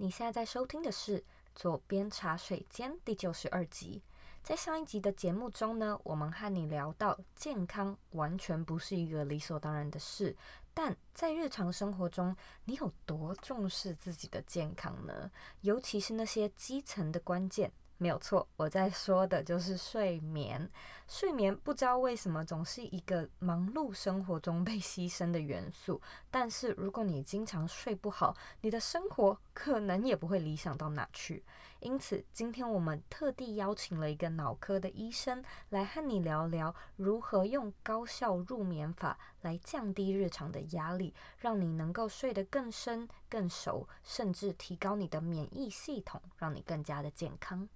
[0.00, 1.18] 你现在在收听的是
[1.56, 4.00] 《左边茶水间》第九十二集。
[4.44, 10.36] 在上一集的节目中呢，我们和你聊到健康完全不是一个理所当然的事，
[10.72, 15.28] 但在日常生活中，你有多重视自己的健康呢？
[15.62, 17.72] 尤其是那些基层的关键。
[18.00, 20.70] 没有错，我在说的就是睡眠。
[21.08, 26.00] 睡眠不知道为什么总是一个忙碌生活中被牺牲的元素。
[26.30, 31.42] 但是如果你经常睡不好，你的生活可能也不会理想到哪去。
[31.80, 47.68] 因此，今天我们特地邀请了一个脑科的医生来和你聊聊如何用高效入眠法来降低日常的压力，让你能够睡得更深、更熟，甚至提高你的免疫系统，让你更加的健康。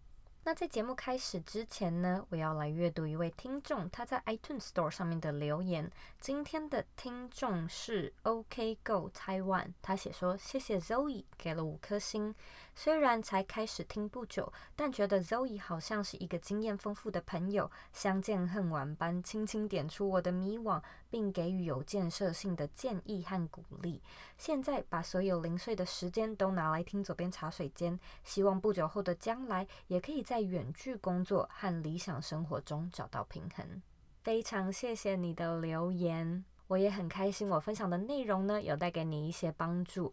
[0.44, 5.88] 那在节目开始之前呢，我要来阅读一位听众他在 iTunes Store 上面的留言。
[6.18, 12.34] 今天的听众是 OK Go Taiwan，他写说：“谢谢 Zoe 给了五颗星。
[12.74, 24.02] 虽然才开始听不久，但觉得 Zoe 好像是一个经验丰富的朋友，相见恨晚般轻轻点出我的迷惘，并给予有建设性的建议和鼓励。
[24.38, 33.82] 现在把所有零碎的时间都拿来听左边茶水间，希望不久后的将来也可以。”在远距工作和理想生活中找到平衡，
[34.22, 40.12] 非常谢谢你的留言，我也很开心，我分享的内容呢有带给你一些帮助。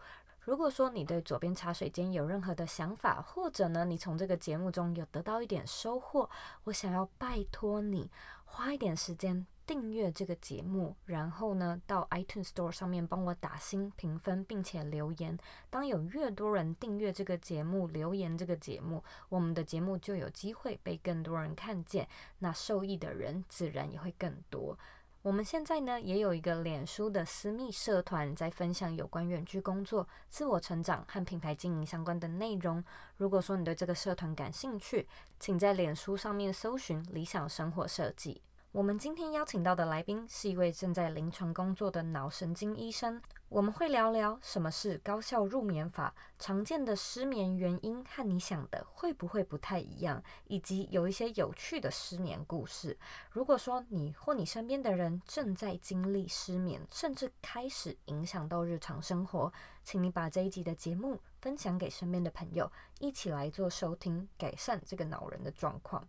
[0.49, 6.27] 如果说你对左边茶水间有任何的想法，或者呢你从这个节目中有得到一点收获，
[6.63, 8.09] 我想要拜托你
[8.45, 9.45] 花一点时间。
[9.67, 15.37] 订阅这个节目，然后呢，到 iTunes Store 上面帮我打星评分，并且留言。
[15.69, 24.75] 当有越多人订阅这个节目、留言这个节目，我们的节目就有机会被更多人看见，那受益的人自然也会更多。
[25.21, 32.81] 我们现在呢，也有一个脸书的私密社团，在分享有关远距工作、自我成长和品牌经营相关的内容。
[33.17, 35.05] 如果说你对这个社团感兴趣，
[35.37, 38.41] 请在脸书上面搜寻“理想生活设计”。
[38.71, 43.19] 我们今天邀请到的来宾是一位正在临床工作的脑神经医生。
[43.49, 52.95] 我们会聊聊什么是高效入眠法，常见的失眠原因和你想的会不会不太一样，以及有一些有趣的失眠故事。
[53.31, 59.51] 如果说你或你身边的人正在经历失眠，甚至开始影响到日常生活，
[59.83, 66.07] 请你把这一集的节目分享给身边的朋友，一起来做收听，改善这个恼人的状况。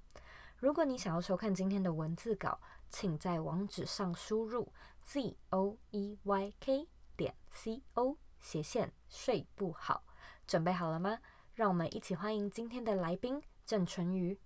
[0.60, 2.60] 如果你想要收看今天的文字稿，
[2.90, 4.70] 请在网址上输入
[5.02, 10.04] z o e y k 点 c o 斜线睡不好。
[10.46, 11.18] 准备好了吗？
[11.54, 14.38] 让我们一起欢迎今天的来宾郑淳于。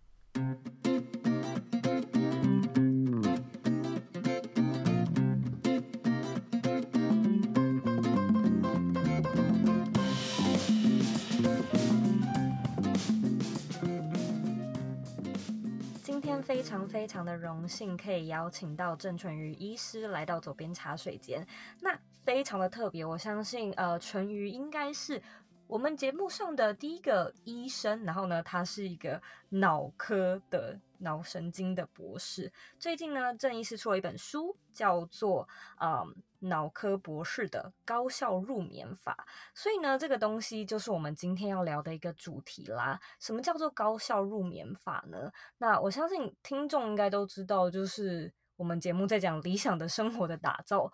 [16.64, 21.46] 非常非常的荣幸，可以邀请到郑淳瑜医师来到左边茶水间。
[21.78, 21.94] 那
[22.24, 25.22] 非常的特别，我相信，呃，淳瑜应该是
[25.66, 28.02] 我们节目上的第一个医生。
[28.04, 29.20] 然后呢，他是一个
[29.50, 32.50] 脑科的脑神经的博士。
[32.78, 35.46] 最近呢，郑医师出了一本书，叫做
[35.84, 39.26] 《嗯脑科博士的高效入眠法》。
[39.54, 43.00] 所以呢，这个东西就是我们今天要聊的一个主题啦。
[43.20, 45.30] 什么叫做高效入眠法呢？
[45.58, 50.92] 那我相信听众应该都知道，就是我们节目在讲理想的生活的打造，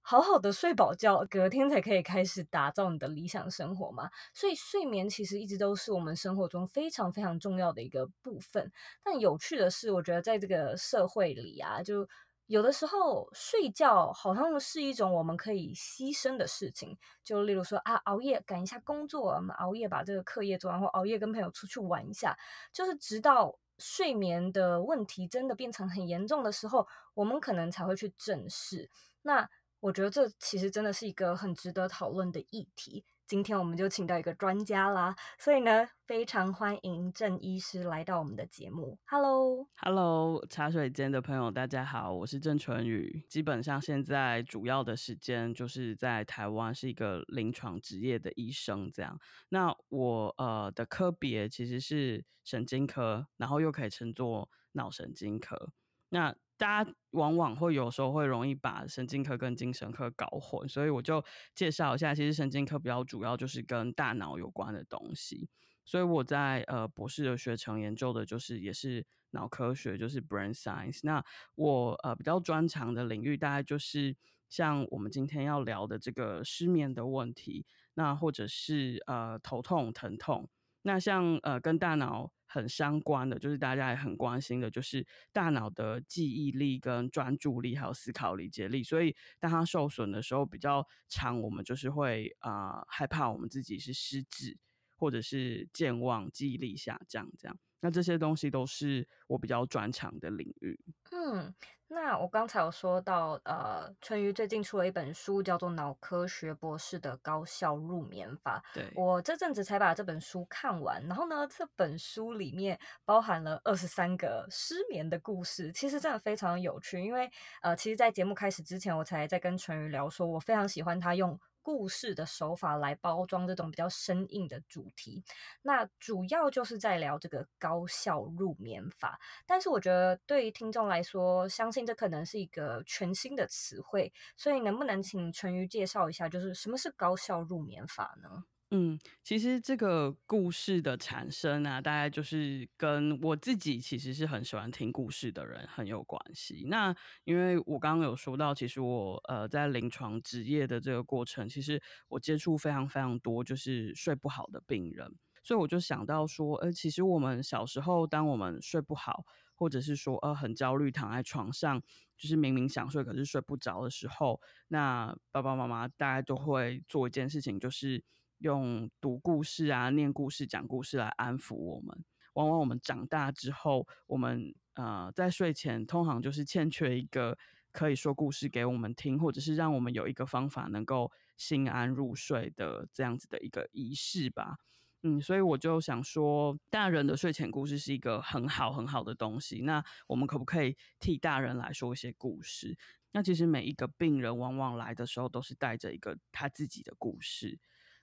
[0.00, 4.10] 好好的睡饱觉，隔天才可以开始打造你的理想生活嘛。
[4.32, 8.70] 所以睡眠其实一直都是我们生活中非常非常重要的一个部分。
[9.02, 12.08] 但有趣的是，我觉得在这个社会里啊，就
[12.48, 22.38] 有的时候睡觉好像是一种我们可以牺牲的事情，就例如说啊，熬夜赶一下工作，我们熬夜把这个课业做完，或熬夜跟朋友出去玩一下，
[22.72, 28.90] 就是直到睡眠的问题真的变成很严重的时候，我们可能才会去正视。
[29.20, 29.46] 那
[29.80, 33.04] 我觉得这其实真的是一个很值得讨论的议题。
[33.28, 38.98] 今天我们就请到一个专家啦，所以呢，非常欢迎郑医师来到我们的节目。
[39.04, 43.22] Hello，Hello，茶水间的朋友，大家好，我是郑淳宇。
[43.28, 49.20] 基本上现在主要的时间就是在台湾是一个临床职业的医生，这样。
[49.50, 55.74] 那我呃的科别其实是神经科，然后又可以称作脑神经科。
[56.08, 61.24] 那大家往往会有时候会容易把神经科跟精神科搞混，所以我就
[61.54, 65.48] 介绍一下，其实神经科比较主要就是跟大脑有关的东西。
[65.84, 71.00] 所以我在呃博士的学程研究的就是也是脑科学，就是 brain science。
[71.04, 71.24] 那
[71.54, 74.14] 我呃比较专长的领域大概就是
[74.50, 77.64] 像我们今天要聊的这个失眠的问题。
[77.94, 80.48] 那或者是呃头痛、疼痛。
[80.82, 88.82] 那像呃跟大脑很相关的，就是大家也很关心的，就是大脑的记忆力、跟专注力，还有思考理解力。
[88.82, 94.58] 所以当它受损的时候，比较常我们就是会啊、害怕我们自己是失智，
[94.96, 97.56] 或者是健忘、记忆力下降这样。
[97.80, 100.78] 那这些东西都是我比较专长的领域。
[101.10, 101.54] 嗯，
[101.86, 108.62] 那我刚才有说到，呃，淳于最近出了一本书，叫做《脑科学博士的高效入眠法》。
[108.74, 117.02] 对，我这阵子才把这本书看完，然后呢，这本书里面包含了二十三个失眠的故事，其实真的非常有趣。
[117.02, 117.30] 因为，
[117.62, 121.38] 呃，其实，在节目开始之前，我才在跟淳于聊说，我非常喜欢他用。
[121.62, 125.22] 故事的手法来包装这种比较生硬的主题，
[125.62, 129.18] 那主要就是在聊这个高效入眠法。
[129.46, 138.44] 但是我觉得对于听众来说，相信这可能是一个全新的词汇，所以能不能请陈瑜介绍一下，就是什么是高效入眠法呢？
[138.70, 146.64] 嗯，其实这个故事的产生啊，大概就是跟我自己其实是很喜欢听故事的人很有关系。
[146.68, 146.94] 那
[147.24, 159.24] 因为我刚刚有说到，其实我呃在临床职业的这个过程，其实我接触非常非常多就是睡不好的病人，所以我就想到说，呃，其实我们小时候当我们睡不好，
[159.54, 161.80] 或者是说呃很焦虑躺在床上，
[162.18, 164.38] 就是明明想睡可是睡不着的时候，
[164.68, 168.04] 那爸爸妈妈大概都会做一件事情，就是。
[168.38, 172.04] 用读故事啊、念故事、讲故事来安抚我们。
[172.34, 177.36] 往往我们长大之后，我们呃在睡前通常就是欠缺一个
[177.72, 184.56] 可以说故事给我们听，或者是让我们有一个方法能够心安入睡的这样子的一个仪式吧。
[185.02, 189.60] 嗯，所以我就想说，大人的睡前故事是一个很好很好的东西。
[189.62, 192.76] 那我们可不可以替大人来说一些故事？
[193.12, 197.58] 那其实每一个病人往往来的时候，都是带着一个他自己的故事。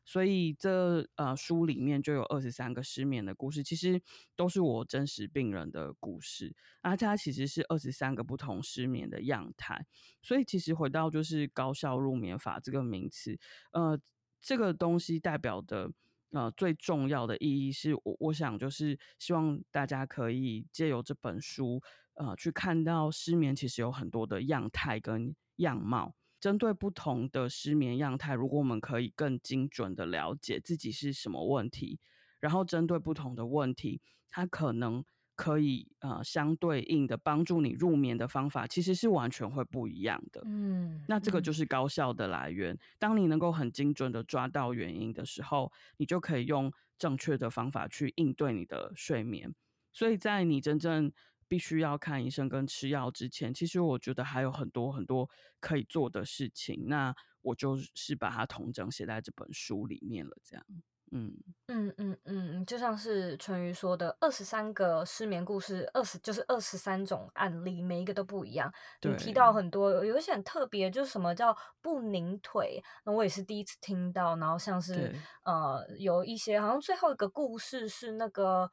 [0.06, 4.00] 所以这呃书里面就有二十三个失眠的故事，其实
[4.36, 9.86] 都是我真实病人的故事，而它其实是二十三个不同失眠的样态。
[10.22, 13.38] 所以其实回到就是高效入眠法这个名词，
[13.72, 14.00] 呃，
[14.40, 15.92] 这个东西代表的
[16.32, 21.82] 呃最重要的意义是我我想就是希望大家可以借由这本书
[22.14, 26.14] 呃去看到失眠其实有很多的样态跟样貌。
[26.46, 32.00] 针对不同的失眠样态，如果我们可以更精准的了解自己是什么问题，
[32.40, 34.00] 然后针对不同的问题，
[34.30, 35.04] 它可能
[35.34, 40.44] 可以呃相对应的帮助你入眠的方法，其实是完全会不一样的。
[40.46, 42.78] 嗯，那这个就是高效的来源。
[43.00, 49.52] 当你能够很精准的抓到原因的时候，你就可以用正确的方法去应对你的睡眠。
[49.92, 51.12] 所以在你真正
[51.56, 55.30] 必须要看医生跟吃药之前，其实我觉得还有很多很多
[55.62, 56.84] 可以做的事情。
[56.88, 60.66] 那我就是把它统整写在这本书里面了，这样。
[61.12, 61.34] 嗯
[61.68, 68.70] 嗯嗯嗯，就像是淳于说的，二十三个失眠故事，二十就是二十三种案例，每一个都不一样。
[69.04, 74.36] 你提到很多，有一些很特别，就是什么叫不拧腿，那我也是第一次听到。
[74.36, 75.16] 然后像是
[75.46, 78.70] 呃，有一些好像最后一个故事是那个。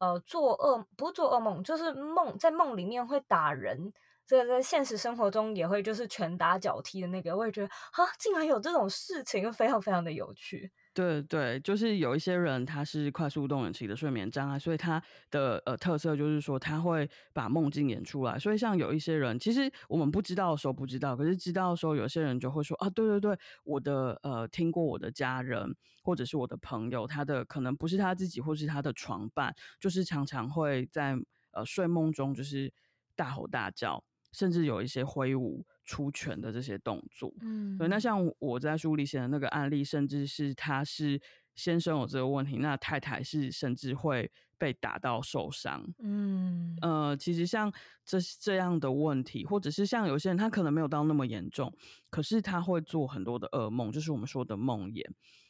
[0.00, 3.92] 呃，做噩不是做噩梦，就是梦在梦里面会打人，
[4.26, 10.72] 这个在现实生活中也会就是拳打脚踢的那个，我也觉得啊，竟然有这种事情，非常非常的有趣。
[10.92, 15.00] 对对，就是有一些人他是快速动眼期的睡眠障碍，所以他
[15.30, 18.36] 的呃特色就是说他会把梦境演出来。
[18.36, 31.16] 所以像有一些人，其实我们不知道的时候不知道，可是知道的时候，有些人就会说啊，对对对，我的呃听过我的家人或者是我的朋友，他的可能不是他自己或是他的床伴，就是常常会在
[31.52, 32.72] 呃睡梦中就是
[33.14, 35.64] 大吼大叫，甚至有一些挥舞。
[35.90, 37.88] 出拳的这些动作，嗯，对。
[37.88, 41.20] 那像我在书里写的那个案例，甚至是他是
[41.56, 47.72] 先生有这个问题，那太太是甚至会被打到受伤，嗯，呃，其实像
[48.04, 51.74] 这这样的问题，或者是像有些人他可能没有到那么严重，
[52.08, 55.04] 可是他会做很多的噩梦，就是我们说的梦魇。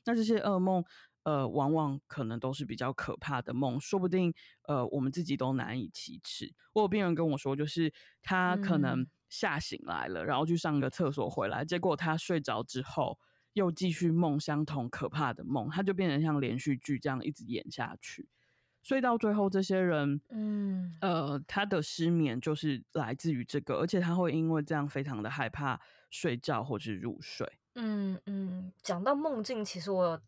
[0.06, 0.82] 那这些噩梦，
[1.24, 4.32] 呃，往往可能都是比较可怕的梦，说不定
[4.62, 6.50] 呃我们自己都难以启齿。
[6.72, 7.92] 我有病人跟我说，就是
[8.22, 9.06] 他可能。
[9.30, 13.18] 吓醒来了，然后去上个厕所回来，结果他睡着之后
[13.54, 18.28] 又继续梦相同可怕的梦，他就变成像连续剧这样一直演下去。
[18.82, 25.78] 所以到最后，这些人，嗯，呃，他的失眠就是来自于这个，而且他会因为这样非常的害怕
[26.10, 27.46] 睡觉或是入睡。
[27.74, 30.20] 嗯嗯，讲到梦境，其实我有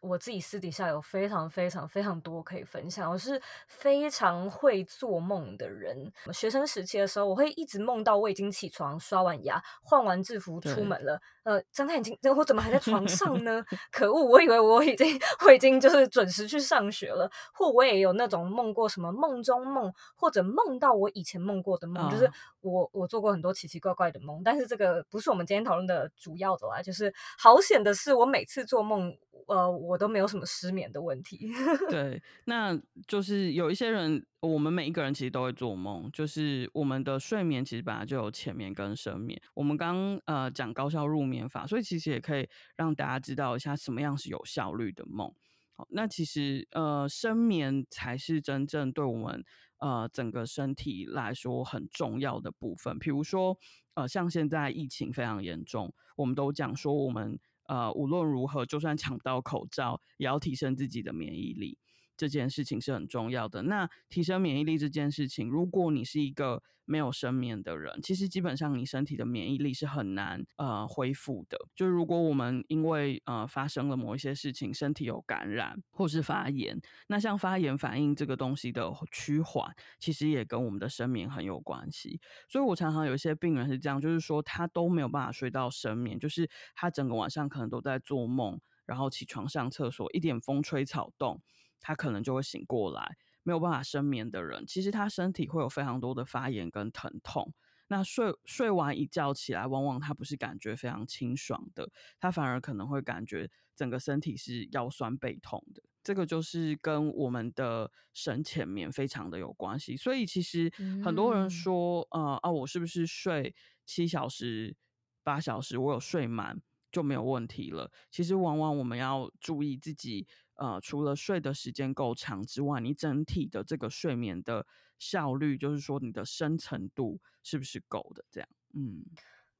[0.00, 3.10] 我自己私底下有非常非常非常多可以分享。
[3.10, 6.12] 我是非常会做梦的人。
[6.32, 11.20] 学生时期的时候，我会一直梦到我已经起床、刷完牙、换完制服出门了。
[11.42, 13.64] 呃，睁开眼睛，我怎么还在床上呢？
[13.90, 14.22] 可恶！
[14.22, 17.30] 我以为我已经我已经就是准时去上学了。
[17.54, 24.42] 或我也有那种梦过什么梦中梦，或者梦到我以前梦过的梦，哦、就是我我做过很多奇奇怪怪的梦。
[24.44, 26.82] 但是这个不是我们今天讨论的主要的啦。
[26.82, 29.16] 就是好险的是，我每次做梦。
[29.46, 31.50] 呃，我我都没有什么失眠的问题。
[31.88, 36.10] 对，那就是有一些人，我们每一个人其实都会做梦。
[36.12, 39.40] 就是我们的睡眠其实本来就有浅眠跟深眠。
[39.54, 45.32] 我们刚呃讲高效入眠法，所以其实也可以让大家知道一下什么样是有效率的梦。
[45.72, 49.42] 好，那其实呃深眠才是真正对我们
[49.78, 52.98] 呃整个身体来说很重要的部分。
[52.98, 53.56] 比如说
[53.94, 57.38] 呃像现在疫情非常严重，我们都讲说我们。
[57.68, 61.78] 呃，无论如何，就算抢到口罩，也要提升自己的免疫力。
[62.18, 63.62] 这件事情是很重要的。
[63.62, 71.58] 那提升免疫力这件事情，如果你是一个没有深眠的人，其实基本上你身体的免疫力是很难呃恢复的。
[71.76, 82.18] 就如果我们因为呃发生了某一些事情，身体有感染或是发炎，那像发炎反应这个东西的趋缓，其实也跟我们的深眠很有关系。
[82.48, 91.42] 所以我常常有一些病人是这样，就是说他都没有办法睡到深眠，就是他整个晚上可能都在做梦，然后起床上厕所，一点风吹草动，
[91.80, 93.16] 他可能就会醒过来。
[93.44, 97.54] 没有办法深眠的人，其实他身体会有非常多的发炎跟疼痛。
[97.86, 105.82] 那睡睡完一觉起来，往往他不是感觉非常清爽的，他反而可能会感觉整个身体是腰酸背痛的。
[106.02, 109.96] 这个就是跟我们的神浅眠非常的有关系。
[109.96, 110.70] 所以其实
[111.02, 113.54] 很多人说，嗯、呃啊，我是不是睡
[113.86, 114.76] 七小时、
[115.22, 116.60] 八小时，我有睡满
[116.92, 117.90] 就没有问题了？
[118.10, 120.28] 其实往往我们要注意自己。
[120.58, 124.66] 呃，除了睡的时间够长之外，你整体的这个睡眠的
[124.98, 128.24] 效率，就是说你的深层度是不是够的？
[128.30, 129.04] 这样，嗯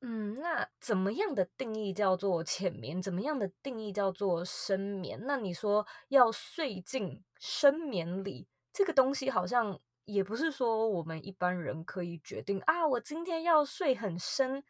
[0.02, 3.02] 嗯，那怎么样的定义叫做浅眠？
[3.02, 5.20] 怎么样的定义叫做深眠？
[5.26, 14.62] 那你说要睡进深眠里，这个东西好像也不是说我们一般人可以决定啊，我今天要睡很深，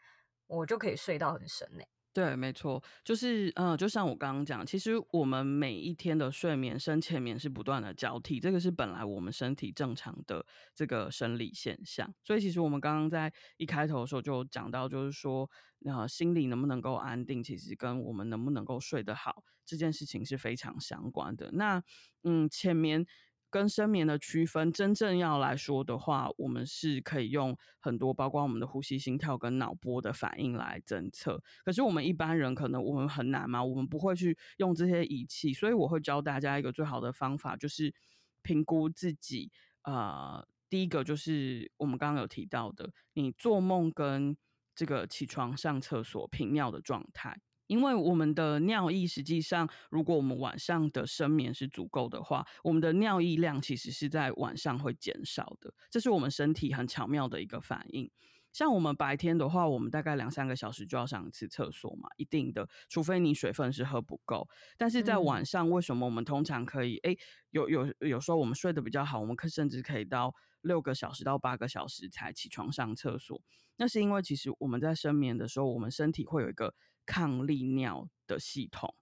[0.46, 1.84] 我就可以睡到很深呢。
[2.18, 10.44] 对，没错，就是嗯，就像我刚刚讲，其实我们每一天的睡眠深浅眠是不断的交替，这个是本来我们身体正常的
[10.74, 12.12] 这个生理现象。
[12.24, 15.48] 所以其实我们刚刚在一开头的时候就讲到，就是说，
[15.84, 21.50] 呃，心理能不能够安定，其实跟我们能不能够睡得好这件事情是非常相关的。
[21.52, 21.80] 那
[22.24, 23.06] 嗯，浅眠。
[23.50, 31.42] 跟生眠的区分，真正要来说的话，我们是可以用很多，包括我们的呼吸、心跳跟脑波的反应来侦测。
[31.64, 37.94] 可是我们一般人可能我们很难嘛，我们不会去用这些仪器，所以我会教大家一个最好的方法，就是
[38.42, 39.50] 评估自己。
[39.82, 44.36] 呃，第一个就是我们刚刚有提到的，你做梦跟
[44.74, 47.40] 这个起床上厕所频尿的状态。
[47.68, 55.72] 因为我们的尿液实际上，如果我们晚上的深眠是足够的话，我们的尿液量其实是在晚上会减少的。
[55.88, 58.10] 这是我们身体很巧妙的一个反应。
[58.50, 64.48] 像我们白天的话，我们大概两三个小时就要上一次厕所嘛，一定的，除非你水分是喝不够。
[64.78, 66.96] 但是在晚上，为什么我们通常可以？
[67.04, 67.16] 诶，
[67.50, 73.40] 有有有时候我们睡得比较好，我们可甚至可以到六个小时到八个小时才起床上厕所。
[73.76, 76.74] 那是因为其实我们在深眠的时候，我们身体会有一个。
[77.08, 78.94] 抗利尿的系统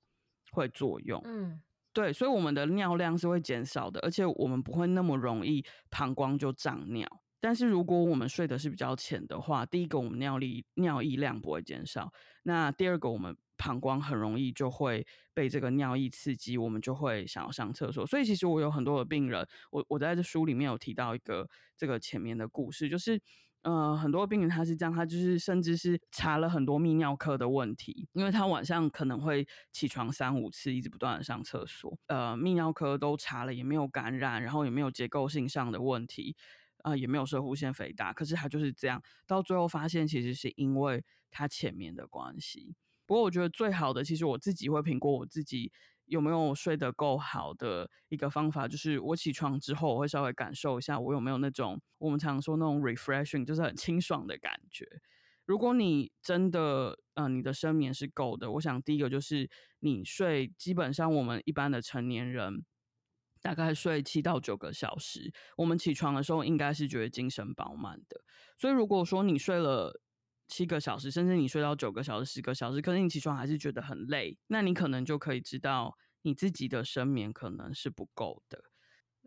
[0.53, 1.61] 会作用，嗯，
[1.93, 7.05] 对，所以我们的尿量是会减少的，而且我们不会那么容易膀胱就胀尿。
[7.41, 12.13] 但是如果我们睡的是比较浅的话，第一个我们尿力尿液量不会减少，
[12.45, 18.07] 那第二个我们膀胱很容易就会被这个尿液刺激，我们就会想要上厕所。
[18.07, 23.21] 所以其实我有很多的病人，我我在这书里面有提到一个这个前面的故事，就是。
[23.67, 31.99] 呃，很多病人他是这样，他就是甚至是查了很多泌尿科的问题，因为他晚上可能会起床三五次，一直不断的上厕所。
[32.07, 36.37] 呃，泌尿科都查了，也没有感染，然后也没有结构性上的问题，
[36.85, 42.77] 啊、也没有摄护腺肥大，可是他就是这样，到最后发现其实是因为他前面的关系。
[43.05, 45.73] 不过我觉得最好的，其实我自己会评估我自己。
[46.07, 54.87] 有没有睡得够好的一个方法，就是我起床之后，我会稍微感受一下我有没有那种我们常说那种 refreshing，就是很清爽的感觉。
[55.45, 59.49] 如果你真的，嗯、你的睡眠是够的，我想第一个就是
[59.79, 62.65] 你睡，基本上我们一般的成年人
[63.41, 68.21] 大概睡七到九个小时，我们起床的时候应该是觉得精神饱满的。
[68.57, 70.01] 所以如果说你睡了，
[70.49, 78.65] 七个小时，甚至你睡到九个小时、十个小时，可是你起床还是觉得很累，那你可能就可以知道你自己的睡眠可能是不够的。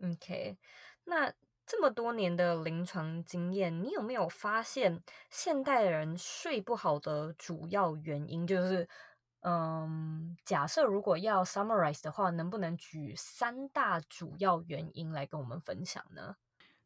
[0.02, 0.58] OK，
[1.04, 1.32] 那
[1.66, 8.46] 这么多年的临床经验，你有没有发现现代人睡不好的主要原因？
[8.46, 8.88] 就是，
[9.40, 16.36] 嗯，假设如果要 summarize 的话，能不能举三大主要原因来跟我们分享呢？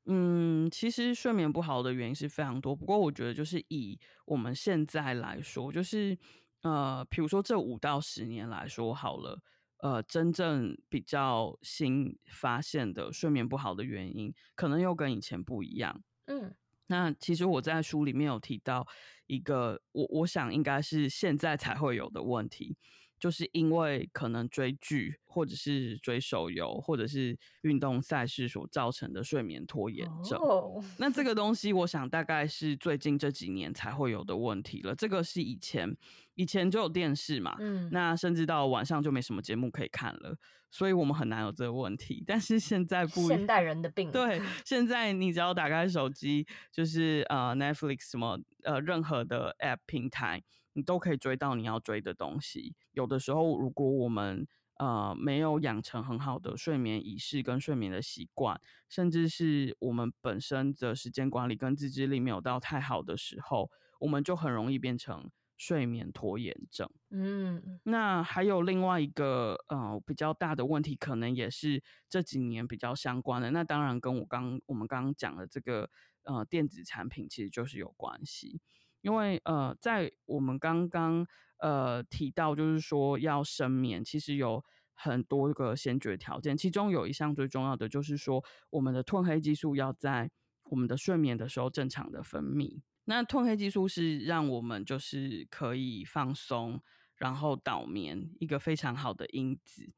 [0.06, 6.16] 嗯，其实睡眠不好的原因是非常多，不过我觉得就是以我们现在来说，就是
[6.62, 9.40] 呃，比如说这五到十年来说好了。
[9.78, 16.02] 呃，真正比较新发现的睡眠不好的原因，可能又跟以前不一样。
[16.24, 16.54] 嗯，
[16.86, 18.86] 那其实我在书里面有提到
[19.26, 22.78] 一个，我我想应该是现在才会有的问题。
[23.24, 30.38] 就是因为可能追剧，或者是追手游，或者是运动赛事所造成的睡眠拖延症。
[30.38, 30.84] Oh.
[30.98, 34.94] 那这个东西，我想大概是最近这几年才会有的问题了。
[34.94, 35.96] 这个是以前
[36.34, 40.36] 以前就有电视嘛，嗯，那甚至到晚上就没什么节目可以看了，
[40.70, 42.22] 所以我们很难有这个问题。
[42.26, 44.10] 但是现在不，现代人的病。
[44.10, 50.42] 对， 现在你只要打开手机，就是呃 Netflix 什么呃任何的 App 平台。
[50.74, 52.76] 你都可以追到你要追的东西。
[52.92, 66.90] 有的时候，如果我们呃没有养成很好的睡眠仪式跟睡眠的习惯，甚至是我们本身的时间管理跟自制力没有到太好的时候，我们就很容易变成睡眠拖延症。
[67.10, 73.52] 嗯，那还有另外一个呃比较大的问题，可能也是这几年比较相关的。
[73.52, 75.88] 那当然跟我刚我们刚刚讲的这个
[76.24, 78.60] 呃电子产品其实就是有关系。
[79.04, 81.26] 因为呃，在我们刚刚
[81.58, 90.30] 呃提到，就是说要深眠，其实有很多个先决条件，其中有一项最重要的就是说，我们的褪黑激素要在
[90.70, 92.80] 我们的睡眠的时候正常的分泌。
[93.04, 96.80] 那褪黑激素是让我们就是可以放松，
[97.16, 99.92] 然后导眠一个非常好的因子。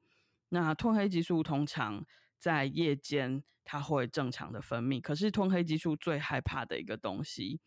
[0.49, 2.05] 那褪黑激素通常
[2.41, 7.61] 在夜间它会正常的分泌，可是褪黑激素最害怕的一个东西。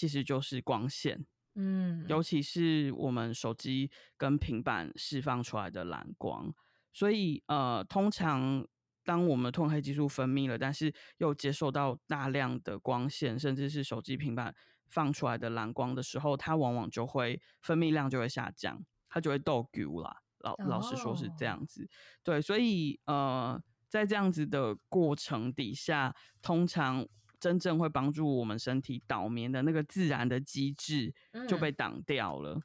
[0.00, 1.26] 其实就是光线，
[1.56, 6.50] 嗯，尤其是我们手机跟平板释放出来的蓝光，
[6.90, 8.66] 所以呃，通常
[9.04, 14.54] 当我们褪黑激素分泌了，但是又接受到大量的光线，甚至是手机、平板
[14.88, 20.16] 放出来的蓝光的时候，它往往就会分泌量就会下降，它就会倒球啦。
[20.38, 21.88] 老老实说是这样子，哦、
[22.24, 27.06] 对，所以呃，在这样子的过程底下，通常。
[27.40, 31.12] 真正会帮助我们身体导眠的那个自然的机制
[31.48, 32.60] 就被挡掉了，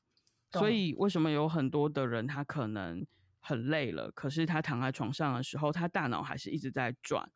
[0.51, 3.05] 嗯，所以为什么有很多的人他可能
[3.39, 7.31] 很累了，可是他躺在床上的时候，他大脑还是一直在转，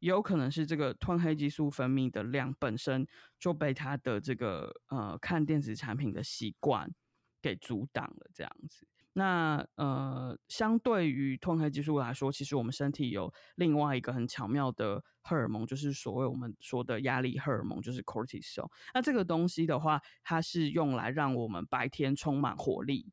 [0.00, 3.06] 也有可能是这个褪黑激素分泌的量本身
[3.38, 6.92] 就被他的这个呃看电子产品的习惯
[7.40, 8.86] 给阻挡了，这样子。
[9.16, 18.68] 那呃，相对于褪黑激素来说，其实我们身体有另外一个很巧妙的荷尔蒙，就是所谓我们说的压力荷尔蒙，就是 cortisol。
[18.92, 23.12] 那这个东西的话，它是用来让我们白天充满活力，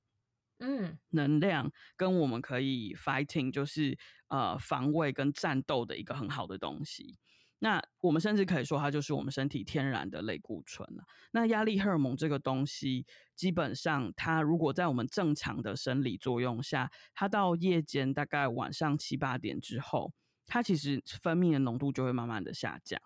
[0.57, 7.17] 嗯，能量，跟我们可以 fighting，就是呃防卫跟战斗的一个很好的东西。
[7.63, 11.03] 那我们甚至可以说，它就是我们身体天然的类固醇了。
[11.31, 20.11] 那压力荷尔蒙这个东西，基本上它如果在我们正常的生理作用下，它到夜间大概晚上七八点之后，
[20.47, 22.99] 它其实分泌的浓度就会慢慢的下降。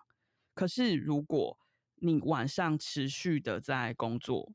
[0.54, 1.58] 可是如果
[1.96, 4.50] 你晚上持续的在工作、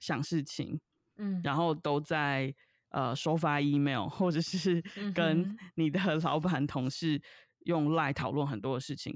[0.00, 0.80] 想事情，
[1.18, 2.54] 嗯，然后都在
[2.88, 4.82] 呃收发 email，或者是
[5.14, 7.20] 跟你的 老板、同事
[7.66, 9.14] 用 LINE 讨论很多的事情。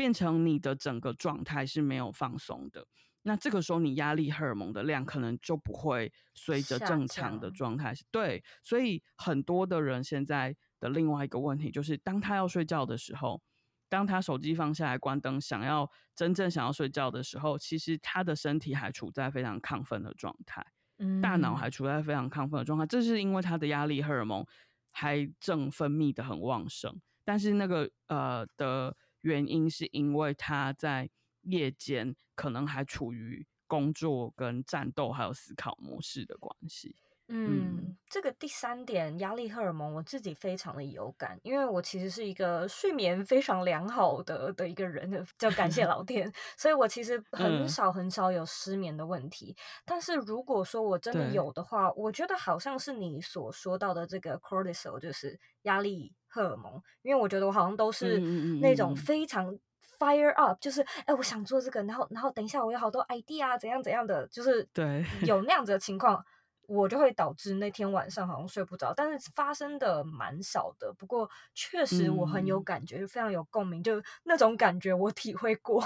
[0.00, 2.86] 变成你的整个状态是没有放松的，
[3.20, 7.92] 那这个时候你压力荷尔蒙的量可能就不会随着正常的状态。
[8.10, 13.42] 对，所以很多的人现在的另外一个问题就是，当他要睡觉的时候，
[13.90, 20.64] 当他手机放下来关灯，想要真正想要睡觉的时候，其实他的身体还处在非常亢奋的状态，
[20.96, 24.46] 嗯，大脑还处在非常亢奋的状态，这是因为他的压力荷尔蒙
[24.92, 28.96] 还正分泌的很旺盛，但是那个呃的。
[29.20, 31.10] 原因是因为他在
[31.42, 36.96] 夜间可能还处于工作跟战斗还有思考模式的关系。
[37.32, 49.54] 嗯，嗯，这个第三点压力荷尔蒙，我自己非常的有感，因为我其实是一个睡眠非常良好的的一个人，就感谢老天， 所以我其实很少很少有失眠的问题。
[49.56, 58.18] 嗯、但是如果说我真的有的话，我觉得好像是你所说到的这个 cortisol，就是压力荷尔蒙，因为我觉得我好像都是
[58.62, 59.54] 那种非常
[59.98, 66.24] fire up，就是哎，我想做这个，然后然后等一下我有好多 idea 怎样怎样的，就是对有那样子的情况。
[66.66, 70.94] 我就会导致那天晚上好像睡不着，但是发生的蛮少的。
[70.96, 75.82] 不过确实我很有感觉，就、嗯、非常有共鸣，就那种感觉我体会过。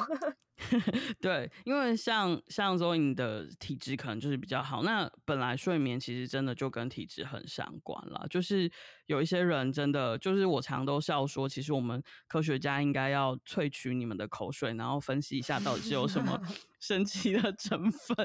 [1.21, 8.25] 对，因为像像说你的体质可能就是比较好，那本来睡眠其实真的就跟体质很相关了。
[8.31, 8.71] 就是
[9.07, 16.41] 有一些人真的，就是我常都笑说，其实我们科学家应该要萃取你们的口水，然后分析一下到底是有什么
[16.81, 18.17] 神奇的成分。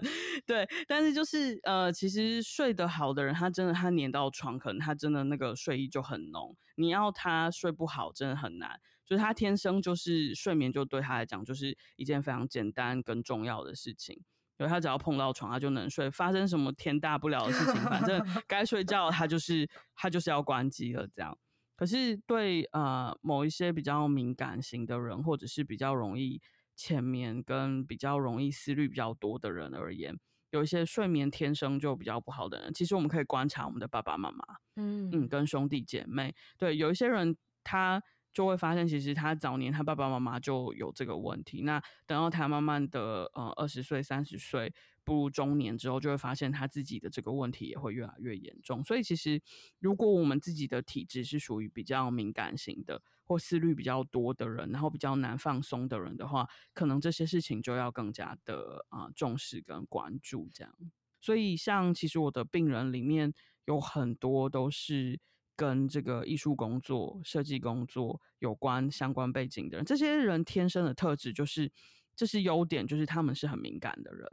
[0.45, 6.55] 对，但是就是呃，其实睡得好的人，他真的他粘到床，可能他真的那个睡意就很浓。
[6.75, 8.79] 你要他睡不好，真的很难。
[9.09, 14.15] 就是他天生就是睡眠，就对他来讲就是一件非常简单跟重要的事情。
[14.59, 16.11] 因为他只要碰到床，他就能睡。
[16.11, 21.07] 发生什么天大不了的事情，反正 该睡觉，他就是他就是要关机了。
[21.07, 21.35] 这样。
[21.75, 26.39] 可是对呃某一些比较敏感型的人，或者是比较容易
[26.75, 30.13] 浅眠跟比较容易思虑比较多的人而言，
[30.51, 34.43] 有一些睡眠天生就比较不好的人，其实我们可以观察我们的爸爸妈妈，
[34.75, 36.35] 嗯嗯，跟兄弟姐妹。
[36.57, 38.03] 对，有一些人他。
[38.31, 41.61] 就会发现，其实他早年他爸爸妈妈就有这个问题。
[41.63, 44.71] 那等到他慢慢的呃二十岁、三十岁
[45.03, 48.83] 步入中年之后，就会发现他自己的这个问题也会越来越严重。
[48.83, 49.41] 所以，其实
[49.79, 60.71] 如果我们自己的体质是属于比较敏感型的，或思虑比较多的人，然后比较难放松的人的话，可能这些事情就要更加的啊、重视跟关注这样。
[61.19, 63.33] 所以，像其实我的病人里面
[63.65, 65.19] 有很多都是。
[65.59, 71.69] 跟这个艺术工作、设计工作有关相关背景的人，这些人天生的特质就是，
[72.15, 74.25] 这是优点，就是他们是很敏感的人，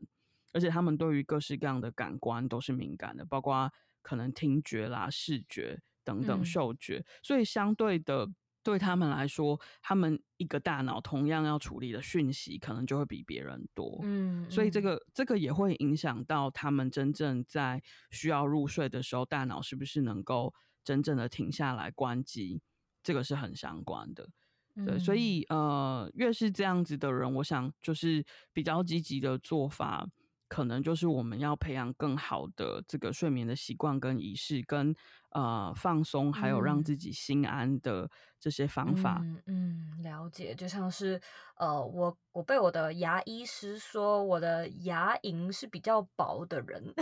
[0.53, 3.69] 而且他们对于各式各样的感官都是敏感的，包括
[4.03, 8.31] 可能听觉啦、视觉等等、嗅觉，嗯、所以相对的，
[8.63, 13.99] 对他们来说，他们一个大脑同样要处理的讯息，可能就会比别人多。
[14.05, 20.55] 嗯，所以这个这个也会影响到他们真正在需要入睡的时候，大脑是不是能够。
[20.87, 22.63] 真正的停下来关机，
[23.03, 24.29] 这个是很相关的，
[24.77, 30.07] 对，嗯、所以呃，越是这样子的人，我想就是比较积极的做法，
[30.47, 34.95] 可能就是我们要培养更好的这个睡眠的习惯跟仪式，跟
[35.37, 39.21] 呃放松，还有让自己心安的这些方法。
[39.23, 41.21] 嗯，嗯，了解，就像是
[41.59, 46.95] 呃，我我被我的牙医师说我的牙龈是比较薄的人，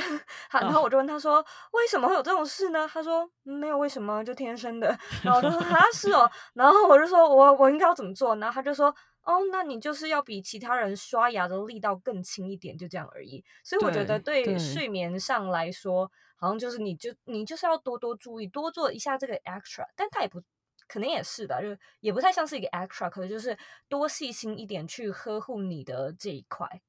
[0.51, 1.44] 然后我就问他说、哦、
[1.75, 2.88] 为什么会有这种事呢？
[2.92, 4.88] 他说没有为什么，就天生的。
[5.23, 8.35] 然后我就说啊是哦，然后我就说我我应该要怎么做？
[8.37, 8.92] 然后他就说。
[9.27, 13.42] 哦，那你就是要比其他人刷牙的力道更轻一点，就这样而已。
[13.64, 16.12] 所以我觉得对睡眠上来说，
[16.44, 19.87] 好像就是你就你就是要多多注意，多做一下这个 extra。
[19.96, 20.42] 但他也不
[20.87, 21.68] 可能也是吧，就
[22.00, 23.57] 也不太像是一个 extra，可能就是
[23.88, 26.83] 多细心一点去呵护你的这一块。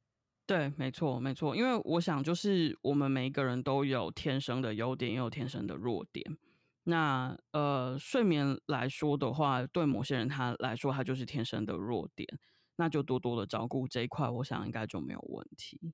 [0.45, 1.55] 对，没错，没错。
[1.55, 6.37] 因为我想，就是我们每一个人都有天生的优点，也有天生的弱点。
[6.83, 12.27] 那呃，睡眠来说的话，对某些人他来说，他就是天生的弱点，
[12.75, 15.93] 那就多多的照顾这一块，我想应该就没有问题。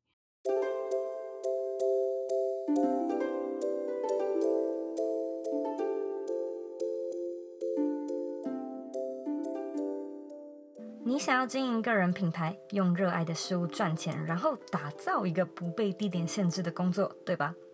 [11.22, 17.54] 想要经营个人品牌，用热爱的事物赚钱，然后打造一个不被地点限制的工作，对吧？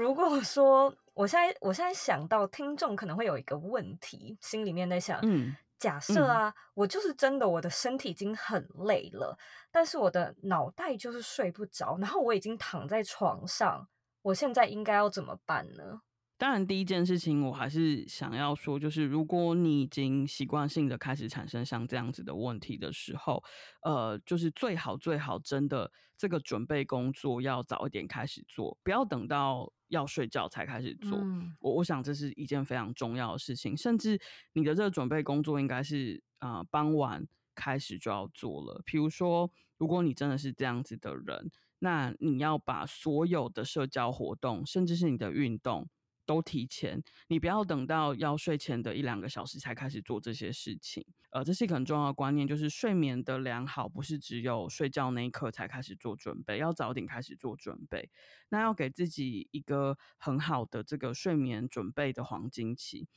[0.00, 9.36] 如果 说我现在我现在想到听众可能会有一个问题，心里面在想，嗯，假设啊，嗯、我就是真的我的身体已经很累了，
[9.70, 13.86] 但是我的脑袋就是睡不着，然后我已经躺在床上，
[14.22, 16.00] 我现在应该要怎么办呢？
[16.40, 23.44] 当然，第一件事情我还是想要说，就是如果你已经习惯性的开始产生像这样子的问题的时候，
[23.82, 31.18] 呃，就是最好最好真的这个准备工作要早一点开始做，不要等到要睡觉才开始做。
[31.18, 34.18] 嗯、我我想这是一件非常重要的事情，甚至
[34.54, 37.22] 你的这个准备工作应该是啊、呃、傍晚
[37.54, 38.80] 开始就要做了。
[38.86, 41.50] 比如说，如果你真的是这样子的人，
[41.80, 45.86] 那你要把所有的社交活动，甚至是你的运动。
[46.30, 51.04] 都提前，你不要等到要睡前的一两个小时才开始做这些事情。
[51.30, 58.08] 呃，这是一个很重要的观念，就是睡眠的良好不是只有睡觉那一刻才开始做准备，要早点开始做准备。
[58.50, 63.08] 那要给自己一个很好的这个睡眠准备的黄金期。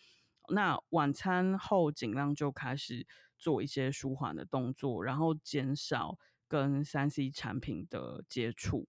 [0.49, 3.05] 那晚餐后尽量就开始
[3.37, 8.87] 做一些舒缓的动作，然后减少跟三 C 产品的接触。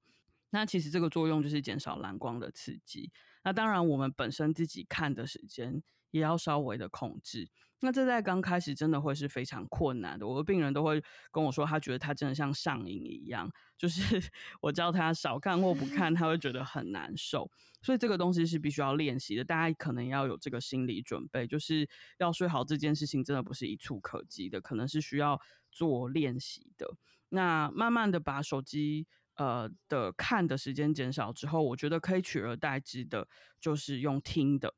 [0.49, 3.13] 那其实这个作用就是减少蓝光的刺激。
[3.45, 7.49] 那当然，我们本身自己看的时间也要稍微的控制。
[7.81, 10.27] 那这在刚开始真的会是非常困难的。
[10.27, 14.01] 我的病人都会跟我说，他觉得他真的像上瘾一样，就是
[14.63, 17.51] 我叫他少看或不看，他会觉得很难受。
[17.83, 21.87] 所以这个东西是必须要练习的，大家可能要有这个心理准备，就是
[22.19, 25.39] 要睡好这件事情真的不是一触可及的，可能是需要
[25.71, 26.97] 做练习的。
[27.29, 29.07] 那慢慢的把手机。
[29.37, 33.29] 呃的看的时间减少之后，我觉得可以取而代之的，
[33.61, 34.75] 就是用听的，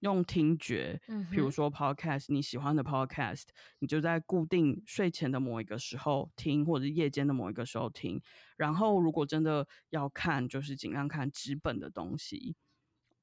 [0.00, 3.44] 用听觉，嗯，比如说 podcast，你喜欢的 podcast，
[3.80, 8.20] 你就在固定睡前的某一个时候听，或者夜间的某一个时候听。
[8.56, 12.54] 然后，如果真的要看，就是尽量看纸本的东西。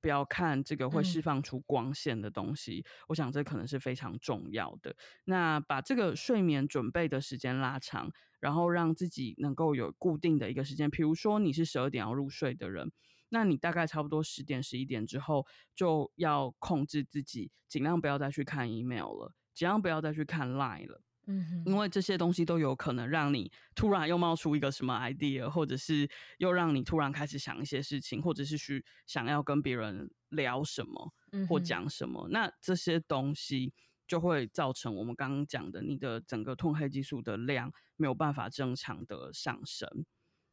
[0.06, 4.96] 不要看这个会释放出光线的东西，嗯，我想这可能是非常重要的。
[5.24, 10.91] 那把这个睡眠准备的时间拉长，然后让自己能够有固定的一个时间。
[10.91, 12.91] 比如说你是十二点要入睡的人，
[13.30, 21.02] 那你大概差不多十点、十一点之后就要控制自己，尽量不要再去看 email 了，尽量不要再去看 line 了。
[21.28, 26.08] 嗯，因为这些东西都有可能让你突然又冒出一个什么 idea，或者是
[26.38, 31.14] 又让你突然开始想一些事情，或者是去想要跟别人聊什么
[31.50, 33.74] 或讲什么，嗯，那这些东西
[34.08, 39.90] 就会造成我们刚刚讲的你的整个褪黑激素的量没有办法正常的上升。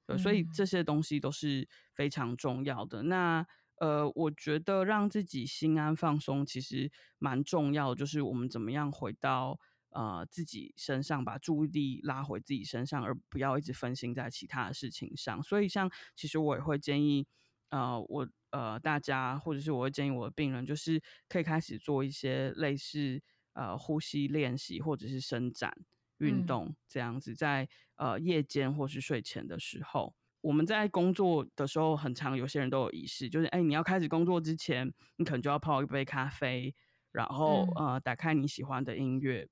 [0.06, 3.02] 对，所以这些东西都是非常重要的。
[3.04, 3.46] 那
[3.78, 9.58] 呃，我觉得让自己心安放松其实蛮重要的，就是我们怎么样回到。
[9.92, 15.42] 呃，自己身上把注意力拉回自己身上，而不要一直分心在其他的事情上。
[15.42, 17.26] 所以，像其实我也会建议，
[17.70, 25.74] 呃，我呃大家，或者是我会建议我的病人，就是可以开始做一些类似呃呼吸练习或者是伸展
[26.18, 36.74] 运动这样子，在呃夜间或是睡前的时候，我们在工作的时候，很常有些人都有仪式，就是哎，你要开始工作之前，你可能就要泡一杯咖啡，
[37.10, 39.48] 然后呃打开你喜欢的音乐。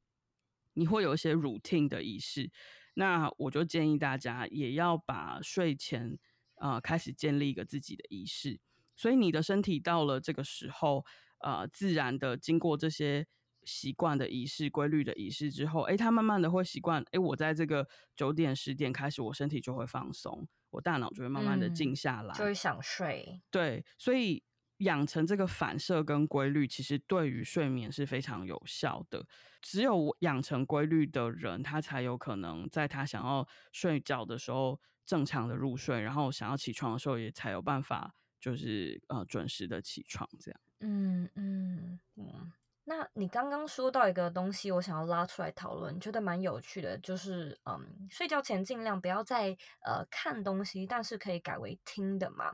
[0.74, 2.50] 你会有一些 routine 的仪式，
[2.94, 6.18] 那我就建议大家也要把睡前
[6.56, 8.60] 呃开始建立一个自己的仪式，
[8.96, 11.04] 所以你的身体到了这个时候，
[11.38, 13.26] 呃，自然的经过这些
[13.64, 23.40] 习惯的仪式、规律的仪式之后，诶，它慢慢的会习惯，诶，我在这个九点十点开始，我身体就会放松，我大脑就会慢慢的静下来，嗯，就会想睡。
[23.50, 24.42] 对，所以。
[24.80, 29.26] 养成这个反射跟规律，其实对于睡眠是非常有效的。
[29.62, 40.60] 只有养成规律的人，他才有可能在他想要睡觉的时候正常的入睡，然后想要起床的时候也才有办法，就是呃准时的起床这样。
[40.80, 42.52] 嗯嗯嗯。
[42.84, 52.52] 那你刚刚说到一个东西，我想要拉出来讨论，觉得蛮有趣的，就是嗯，睡觉前尽量不要再呃看东西，但是可以改为听的嘛。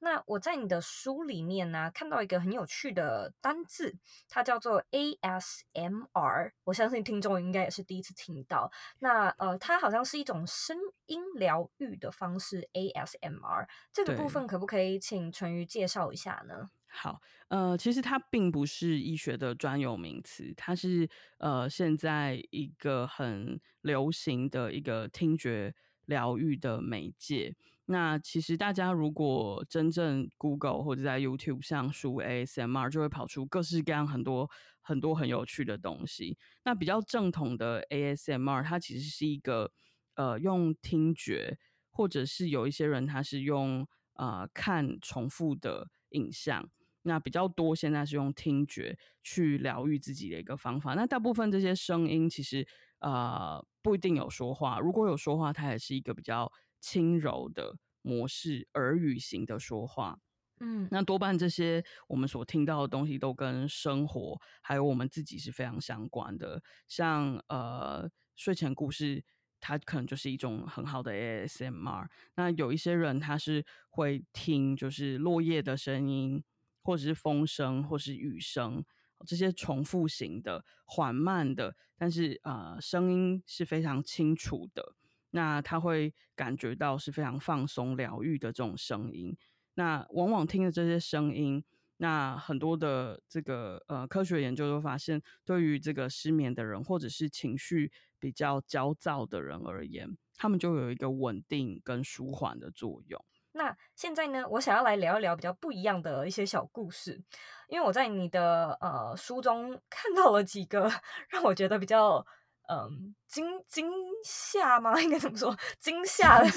[0.00, 3.96] 那我在你的书里面呢，看到一个很有趣的单字，
[4.28, 8.70] 它叫做 ASMR，我相信听众应该也是第一次听到。
[8.98, 16.70] 那呃，它好像是一种声音疗愈的方式，ASMR 这个部分可不可以请淳于介绍一下呢？
[17.00, 21.08] 好，呃，其实它并不是医学的专有名词，它是
[21.38, 25.72] 呃现在一个很流行的一个听觉
[26.06, 27.54] 疗愈的媒介。
[27.84, 36.36] 那其实大家如果真正 Google 或者在 YouTube 上输 ASMR，就会跑出各式各样很多很多很有趣的东西。
[36.64, 39.70] 那比较正统的 ASMR，它其实是一个
[40.16, 41.56] 呃用听觉，
[41.90, 46.68] 或者是有一些人他是用呃看重复的影像。
[47.08, 50.94] 那比较多，现在是用听觉去疗愈自己的一个方法。
[50.94, 52.64] 那大部分这些声音其实
[53.00, 60.20] 呃不一定有说话，如果有说话，它也是一个比较轻柔的模式，耳语型的说话。
[60.60, 66.60] 嗯，那多半这些我们所听到的东西都跟生活还有我们自己是非常相关的。
[66.88, 69.24] 像呃睡前故事，
[69.60, 72.08] 它可能就是一种很好的 ASMR。
[72.34, 76.42] 那有一些人他是会听就是落叶的声音，
[76.88, 78.82] 或者是风声，或是雨声，
[79.26, 84.94] 这些重复型的、缓慢的，但是呃声音是非常清楚的。
[85.32, 89.36] 那他会感觉到是非常放松、疗愈的这种声音。
[89.74, 91.62] 那往往听了这些声音，
[91.98, 103.22] 那很多的这个呃科学研究都发现，对于这个失眠的人或者是情绪比较焦躁的人而言，他们就有一个稳定跟舒缓的作用。
[103.52, 107.20] 那现在呢，我想要来聊一聊比较不一样的一些小故事，
[107.68, 110.90] 因为我在你的呃书中 看到了几个
[111.28, 112.24] 让我觉得比较。
[112.70, 113.90] 嗯，惊惊
[114.22, 115.00] 吓吗？
[115.00, 115.56] 应该怎么说？
[115.80, 116.50] 惊吓的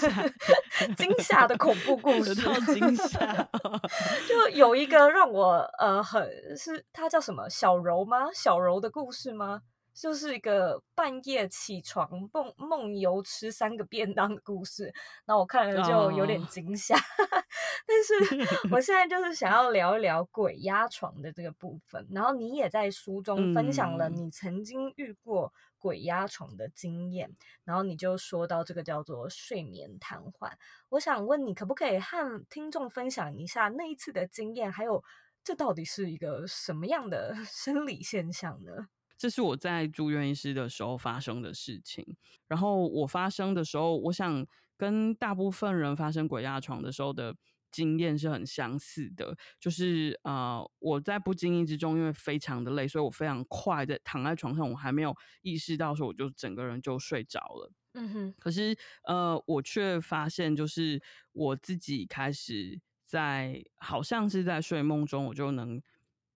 [0.97, 2.36] 惊吓的恐怖故事。
[2.75, 3.47] 惊吓，
[4.27, 7.47] 就有一个让我呃很是，他叫什么？
[7.49, 8.27] 小柔吗？
[8.34, 9.62] 小柔的故事吗？
[9.93, 14.93] 就是一个半夜起床梦梦游吃三个便当的故事。
[15.25, 16.95] 那我看了就有点惊吓。
[16.95, 17.04] Oh.
[17.88, 22.08] 但是我现在就是想要聊一聊鬼压床的这个部分。
[22.12, 25.51] 然后你也在书 中分享了你曾经遇过。
[25.82, 30.51] 鬼压床的经验，然后你就说到这个叫做睡眠瘫痪。
[30.89, 35.04] 我想问你，可不可以和听众分享一下那一次的经验，还有
[35.43, 38.89] 这到底是一个什么样的 生理现象呢？
[39.21, 42.03] 这是我在住院医师的时候发生的事情。
[42.47, 47.36] 然后我发生的时候，我想跟大部分人发生鬼压床的时候的。
[47.71, 57.71] 经验是很相似的，就是呃，我在不经意之中，因为非常的累，所以我非常快的躺在床上，我还没有意识到说，我就整个人就睡着了。
[57.93, 58.36] 嗯哼。
[58.38, 65.81] 可是呃，我却发现，就是我自己开始在，好像是在睡梦中，我就能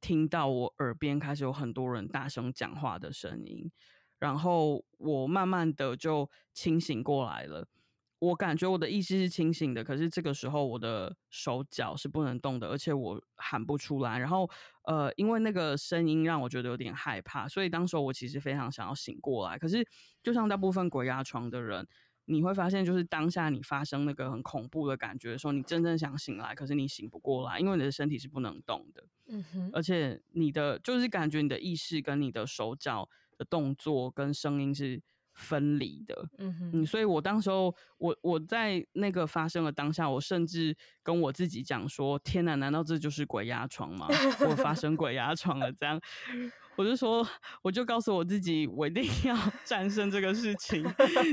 [0.05, 3.71] 听到我耳边开始有很多人大声讲话的声音，
[4.19, 7.67] 然后我慢慢的就清醒过来了。
[8.19, 14.19] 我感觉我的意识是清醒的，可是这个时候我的手脚是不能动的，而且我喊不出来。
[14.19, 14.47] 然后，
[14.83, 19.57] 呃，因为那个声音让我觉得有点害怕，所以当时我其实非常想要醒过来。
[19.57, 19.83] 可是，
[20.21, 21.87] 就像大部分鬼压床的人，
[22.25, 29.03] 你会发现，就是当下你发生那个很恐怖的感觉的时候，你真正想醒来，可是你醒不过来，因为你的身体是不能动的。
[29.27, 35.01] 嗯哼，而且你的就是感觉你的意识跟你的手脚的动作跟声音是。
[35.35, 44.07] 分离的，嗯哼，嗯，所以我当时候，我我在那个发生的当下，我甚至跟我自己讲说：“天哪，难道这就是鬼压床吗？
[44.49, 45.99] 我发生鬼压床了。”这样，
[46.77, 47.27] 我就说，
[47.61, 50.83] 我就告诉我自己，我一定要 战胜这个事情，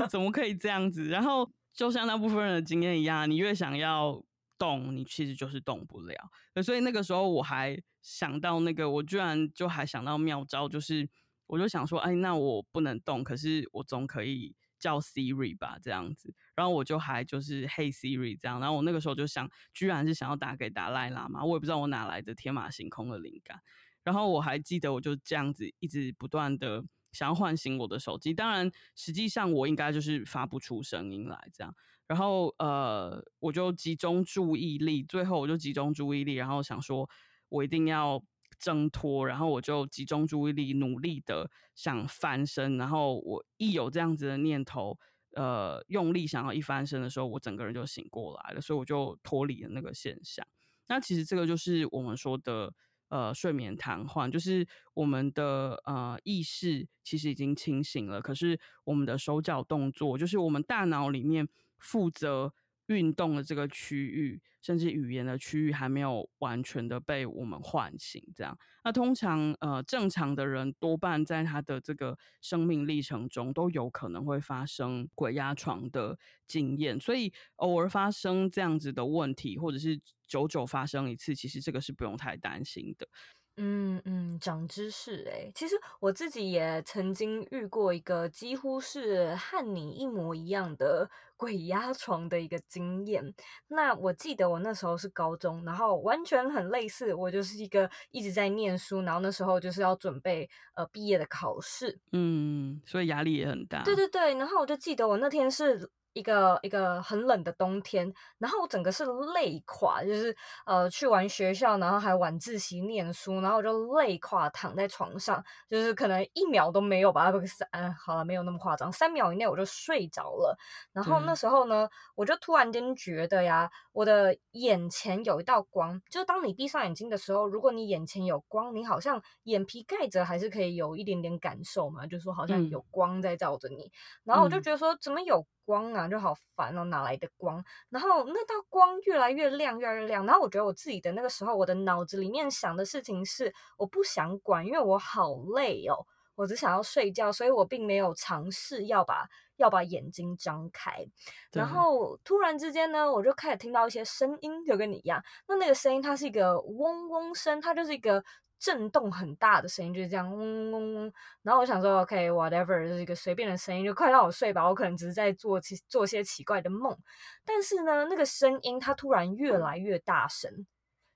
[0.09, 1.07] 怎么可以这样子？
[1.07, 4.21] 然后就像那部分人的经验一样，你越想要
[4.57, 6.15] 动，你其实就是动不了。
[6.61, 11.09] 所以那个时候我还想到那个，我居然就还想到妙招，就是。
[11.47, 16.33] 我就想说，哎，那我不能动，可是我总可以叫 Siri 吧，这样子。
[16.55, 18.59] 然后我就还就是 Hey Siri 这样。
[18.59, 23.59] 然后我那个时候就想，居然是想要打给达赖喇嘛，我也不知道我哪来的天马行空的灵感。
[24.03, 28.33] 然后我还记得，我就这样子一直不断的想要唤醒我的手机。
[28.33, 31.75] 当然，实际上我应该就是发不出声音来这样。
[32.07, 37.09] 然后呃，我就集中注意力，最后我就集中注意力，然后想说
[37.49, 38.23] 我一定要。
[38.63, 42.77] 挣脱，然后我就集中注意力，努力的想翻身。
[42.77, 44.97] 然后我一有这样子的念头，
[45.35, 50.47] 呃，用力想要一翻身的时候，我整个人就醒过来了，所以我就脱离了那个现象。
[50.87, 52.73] 那其实这个就是我们说的
[53.09, 61.45] 呃睡眠瘫痪，就是我们的呃意识其实已经清醒了，可是我们的手脚动作，就是我们大脑里面
[61.79, 62.53] 负责
[62.87, 68.19] 运动的这个区域，甚至语言的区域还没有完全的被我们唤醒。
[68.33, 83.07] 这样，那通常呃正常的人多半在他的这个生命历程中都有可能会发生鬼压床的经验，所以偶尔发生这样子的问题，或者是久久发生一次，其实这个是不用太担心的。
[83.57, 93.33] 嗯嗯，长知识诶，其实我自己也曾经遇过一个几乎是和你一模一样的 鬼压床的一个经验。
[93.67, 103.83] 那我记得我那时候是高中，然后完全很类似，我就是一个一直在念书，然后那时候就是要准备呃毕业的考试，嗯，所以压力也很大。
[103.83, 110.35] 对对对，然后我就记得我那天是一个一个很冷的冬天，然后我整个是累垮，就是
[110.65, 120.57] 呃去完学校，然后还晚自习念书，然后我就累垮躺在床上，就是可能一秒都没有吧，不三，好了，没有那么夸张，三秒以内我就睡着了。
[120.91, 133.85] 然后那时候呢，我就突然间觉得呀，我的眼前有一道光，就是当你闭上眼睛的时候，如果你眼前有光，你好像眼皮盖着还是可以有一点点感受嘛，就是说好像有光在照着你。
[133.85, 133.91] 嗯、
[134.25, 135.43] 然后我就觉得说，怎么有？
[135.65, 137.63] 光啊，就好烦哦，哪来的光？
[137.89, 140.25] 然后那道光越来越亮，越来越亮。
[140.25, 146.05] 然后我觉得我自己的那个时候，我的脑子里面想的事情是，我不想管，因为我好累哦，
[146.35, 151.05] 我只想要睡觉，所以我并没有尝试要把要把眼睛张开。
[151.51, 155.23] 然后突然之间呢，我就开始听到一些声音，就跟你一样。
[155.47, 158.23] 那那个声音，它是一个嗡嗡声，它就是一个。
[158.63, 164.65] 震动很大的声音就是这样嗡嗡嗡，然后我想说，OK，whatever，就是一个随便的声音，就快让我睡吧。
[164.65, 166.97] 我可能只是在做奇做些奇怪的梦，
[167.43, 170.65] 但是呢，那个声音它突然越来越大声，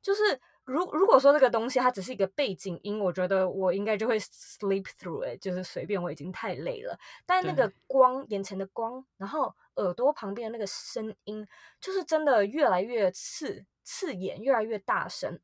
[0.02, 0.22] 就是
[0.66, 7.00] 如如果说这个东西它只是一个背景音，我觉得我应该就会 sleep through it，就是随便，我已经太累了。
[7.26, 11.48] 但那个光，眼前的光，然后耳朵旁边的那个声音，
[11.80, 15.40] 就是真的越来越刺刺眼，越来越大声。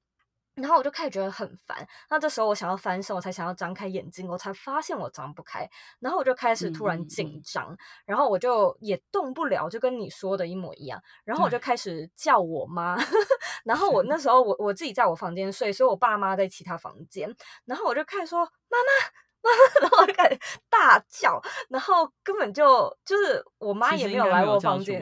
[0.56, 5.68] 然后我就开始觉得很烦，那这时候我想要翻身，我才想要张开眼睛，我才发现我张不开，
[5.99, 7.76] 然后我就开始突然紧张，
[8.06, 12.95] 然后我就也动不了，就跟你说的一模一样，然后我就开始叫我妈，
[13.66, 17.36] 然后我那时候我我自己在我房间睡，所以我爸妈在其他房间，
[17.66, 19.22] 然后我就开始说妈妈。
[19.82, 20.39] 然后我就开始
[20.70, 25.02] 大叫，然后根本就就是我妈也没有来我房间，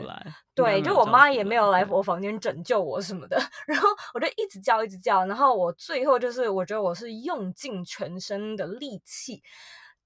[0.55, 3.37] 对，就我妈也没有来我房间拯救我什么的。
[3.67, 9.43] 然后我就一直叫，一直叫，然后我最后就是我觉得我是用尽全身的力气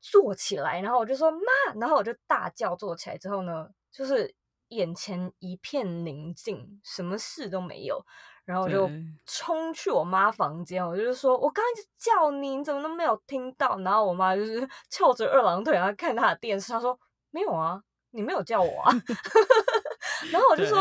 [0.02, 1.40] 坐起来，然后我就说妈，
[1.80, 4.36] 然后我就大叫坐起来之后呢，就是
[4.70, 8.06] 眼前一片宁静，什么事都没有。
[8.46, 8.88] 然后我就
[9.26, 13.76] 冲去我妈房间，我就是说，我刚刚一直叫你，你怎么都没有听到？
[13.80, 16.98] 然后我妈就是 翘着二郎腿，然后看她的电视，她说
[17.32, 17.82] 没有啊，
[18.12, 18.92] 你没有叫我啊。
[20.32, 20.80] 然后我就说，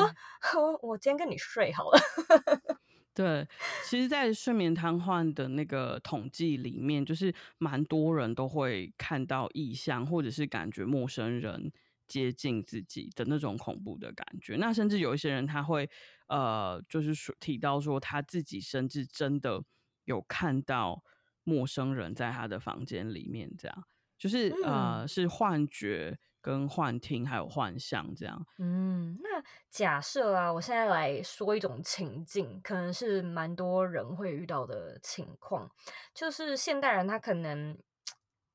[0.57, 1.99] 我我今天跟你睡好了。
[3.15, 3.49] 对，
[3.89, 11.73] 其实，在睡眠瘫痪的那个统计里面，就是蛮多人都会看到异象，或者是感觉陌生人
[12.07, 14.57] 接近自己的那种恐怖的感觉。
[14.57, 15.89] 那甚至有一些人他会。
[16.27, 19.63] 呃，就是说提到说他自己甚至真的
[20.05, 21.03] 有看到
[21.43, 23.85] 陌生人在他的房间里面，这样
[24.17, 28.47] 就是、嗯、呃是幻觉跟幻听还有幻象这样。
[28.59, 35.71] 嗯，那假设啊，我现在来说一种情境，可能是蛮多人会遇到的情况，
[36.15, 37.77] 就是现代人他可能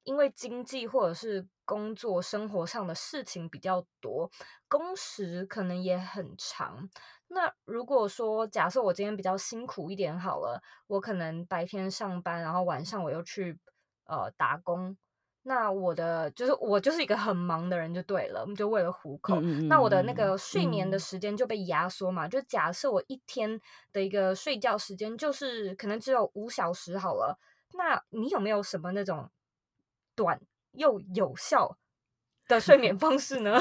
[0.03, 4.32] 因为经济或者是工作生活上的事情比较多，
[4.67, 6.89] 工时可能也很长。
[7.32, 13.59] 那如果说假设我今天比较辛苦一点好了，我可能白天上班，然后晚上我又去
[14.05, 14.97] 呃打工，
[15.43, 19.36] 那我的就是我就是一个很忙的人就对了，就为了糊口。
[19.36, 23.61] 嗯嗯，那我的那个睡眠的时间就被压缩嘛，嗯、就假设我一天
[23.93, 27.38] 的一个睡觉时间就是可能只有五小时好了，
[27.73, 29.30] 那你有没有什么那种
[30.15, 31.77] 短又有效
[32.47, 33.59] 的睡眠方式呢？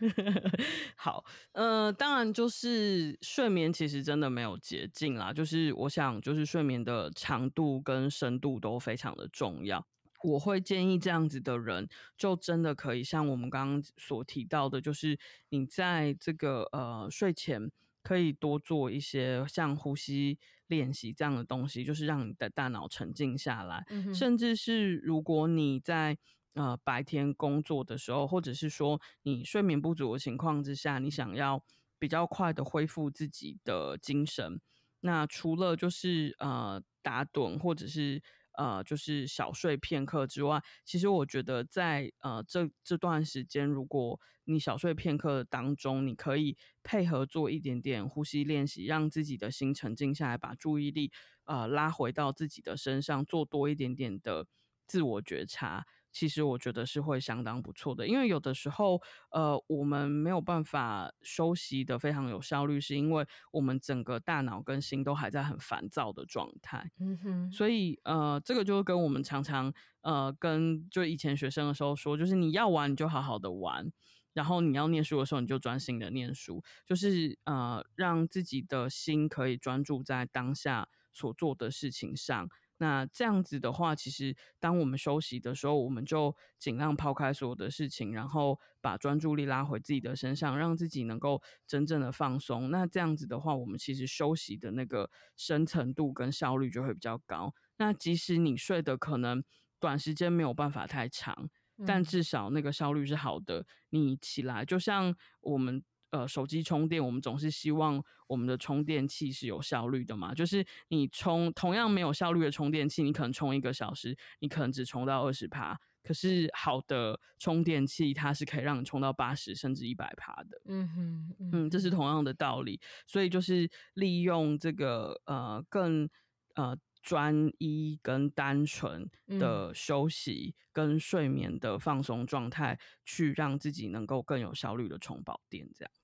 [0.96, 9.86] 好，呃，当然就是睡眠其实真的没有捷径啦，就是我想就是睡眠的长度跟深度都非常的重要。
[10.22, 11.86] 我会建议这样子的人，
[12.16, 15.18] 就真的可以像我们刚刚所提到的，就是
[15.50, 17.70] 你在这个呃睡前
[18.02, 20.38] 可以多做一些像呼吸
[20.68, 26.16] 练习这样的东西，就是让你的大脑沉静下来，嗯，甚至是如果你在
[26.54, 31.64] 呃，白天工作的时候，或者是说你睡眠不足的情况之下，你想要
[31.98, 34.60] 比较快的恢复自己的精神，
[35.00, 51.10] 那除了就是呃打盹或者是呃就是小睡片刻之外，其实我觉得在呃这这段时间，如果你小睡片刻当中，你可以配合做一点点呼吸练习，让自己的心沉静下来，把注意力
[51.46, 54.46] 呃拉回到自己的身上，做多一点点的
[54.86, 55.84] 自我觉察。
[56.14, 66.92] 其实我觉得是会相当不错的，因为有的时候，呃，我们没有办法休息的非常有效率，是因为我们整个大脑跟心都还在很烦躁的状态。
[67.00, 73.90] 嗯哼，所以呃，这个就跟我们常常呃跟就以前学生的时候说，就是你要玩你就好好的玩，
[74.34, 82.48] 然后你要念书的时候你就专心的念书，就是呃让自己的心可以专注在当下所做的事情上。
[82.84, 92.70] 那这样子的话，其实当我们休息的时候，我们就尽量抛开所有的事情，然后把专注力拉回自己的身上，让自己能够真正的放松。
[92.70, 97.54] 那这样子的话，我们其实休息的那个深层度跟效率就会比较高。
[97.78, 99.42] 那即使你睡的可能
[99.80, 101.48] 短时间没有办法太长，
[101.86, 103.66] 但至少那个效率是好的。
[103.88, 105.82] 你起来就像我们。
[106.14, 110.32] 呃，手机充电，我们总是希望我们的充电器是有效率的嘛。
[110.32, 115.76] 就是你充同样没有效率的充电器，你可能充一个小时，你可能只充到二十趴。
[116.04, 120.62] 可是好的充电器，它是可以让你充到八十甚至一百趴的。
[120.66, 122.80] 嗯哼，嗯，这是同样的道理。
[123.08, 126.08] 所以就是利用这个呃更
[126.54, 126.78] 呃。
[127.04, 129.06] 专一跟单纯
[129.38, 136.03] 的休息跟睡眠的放松状态，去让自己能够更有效率的充饱电，这样子。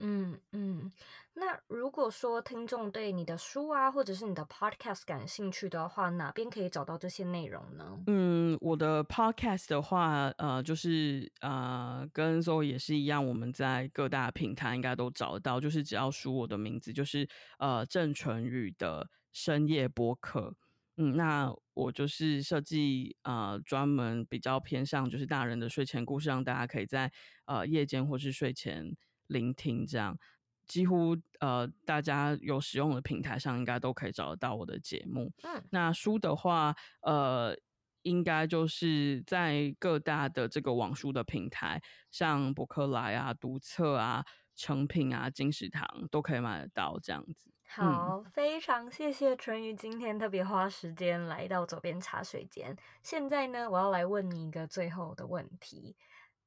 [0.00, 0.92] 嗯嗯，
[1.34, 7.98] 那如果说听众对你的书啊，或者是你的 podcast 感兴趣的话，哪边可以找到这些内容呢？
[8.06, 17.28] 嗯，我的 podcast 的话，呃，就是呃，跟 ZO 也是一样，我们在各大平台应该都找得到，就是只要输我的名字，就是
[17.58, 19.08] 呃郑淳宇的。
[19.30, 20.56] 深夜播客，
[20.96, 27.12] 嗯，那我就是设计呃专门比较偏向就是大人的睡前故事，让大家可以在
[27.44, 28.96] 呃夜间或是睡前
[29.28, 30.18] 聆听，这样
[30.66, 35.32] 几乎呃大家有使用的平台上应该都可以找得到我的节目。
[35.44, 37.56] 嗯，那书的话，呃，
[38.02, 44.24] 应该就是在各大的这个网书的平台，像博客来啊、读册啊、
[44.54, 47.50] 成品啊、金石堂都可以买得到这样子。
[47.70, 52.74] 好，非常谢谢淳于今天特别花时间来到左边茶水间。
[53.02, 55.94] 现在呢，我要来问你一个最后的问题：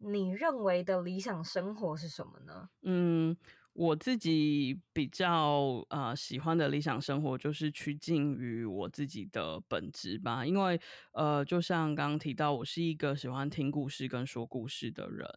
[0.04, 2.70] 你认为的理想生活是什么呢？
[2.82, 3.36] 嗯，
[3.74, 10.46] 我自己比较呃喜欢的理想生活就是趋近于我自己的本质吧。
[10.46, 10.80] 因为
[11.14, 15.28] 呃，就像刚刚提到，我是一个喜欢听故事跟说故事的人，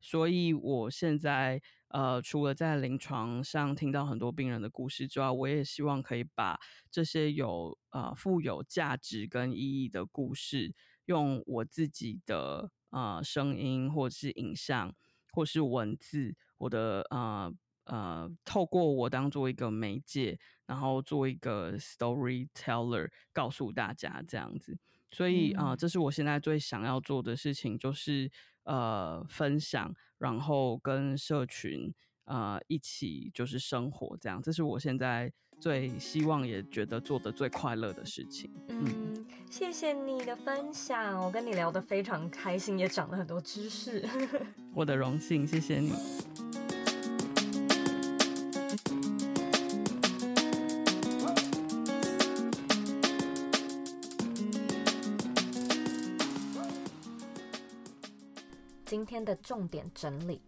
[0.00, 1.62] 所以我现在。
[1.88, 6.58] 呃，除了在临床上听到很多病人的故事之外，我也希望可以把
[6.90, 10.74] 这些有呃富有价值跟意义的故事，
[11.06, 14.94] 用我自己的呃声音，或者是影像，
[15.32, 17.52] 或是文字，我的呃
[17.84, 24.78] 呃，透过我当做一个媒介，然后做一个 storyteller，告诉大家这样子。
[25.10, 28.30] 所以啊、呃，这是我现在最想要做的事情，就是。
[28.68, 31.94] 呃，分享，然后跟社群
[32.24, 38.50] 呃一起就是生活，这样，这是我现在最希望也觉得做的最快乐的事情。
[38.68, 38.84] 嗯，
[39.14, 44.06] 嗯，谢谢你的分享，我跟你聊得非常开心，也长了很多知识。
[44.74, 45.92] 我的荣幸，谢谢你。
[58.84, 60.40] 今天的重点整理：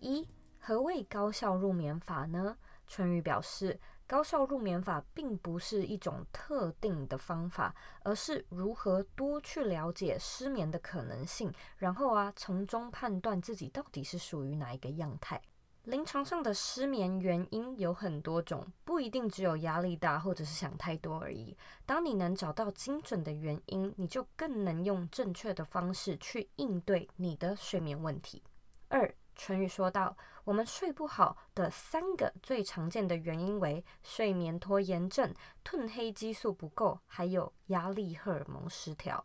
[0.00, 0.26] 一、
[0.58, 2.56] 何谓高效入眠法呢？
[2.86, 15.40] 春雨表示，高效入眠法并不是一种特定的方法，而是如何多去了解失眠的可能性，然后啊，从中判断自己到底是属于哪一个样态。
[15.82, 21.56] 临床上的失眠原因有很多种，不一定只有压力大或者是想太多而已。
[21.84, 28.42] 当你能找到精准的原因，你就更能用正确的方式去应对你的睡眠问题。
[28.88, 30.16] 二，淳予说道，
[30.46, 35.34] 我们睡不好的三个最常见的原因为睡眠拖延症、
[35.64, 39.24] 褪黑激素不够，还有压力荷尔蒙失调。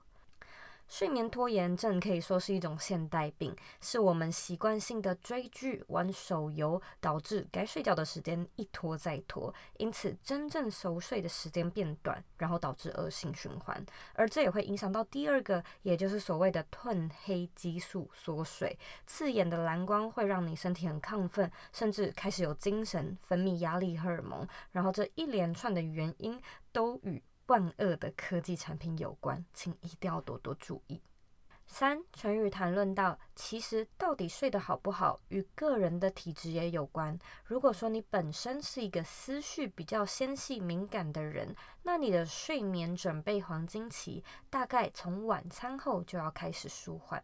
[0.92, 13.82] 睡眠拖延症可以说是一种现代病，是我们习惯性的追剧、玩手游，导致该睡觉的时间一拖再拖，因此真正熟睡的时间变短，然后导致恶性循环。
[14.16, 18.78] 而这也会影响到第二个，也就是所谓的褪黑激素缩水。
[19.08, 26.38] 刺眼的蓝光会让你身体很亢奋，甚至开始有精神，分泌压力荷尔蒙，然后这一连串的原因
[26.74, 31.02] 都与万恶的科技产品有关，请一定要多多注意。
[31.68, 37.20] 三，成语谈论到，其实到底睡得好不好，与个人的体质也有关。
[37.43, 47.22] 如果说你本身是一个思绪比较纤细敏感的人，那你的睡眠准备黄金期大概从晚餐后就要开始舒缓。